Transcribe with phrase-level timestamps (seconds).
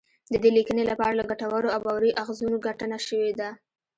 [0.31, 3.49] د دې لیکنی لپاره له ګټورو او باوري اخځونو ګټنه شوې ده